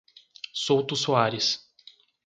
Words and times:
Souto 0.55 0.95
Soares 0.95 1.61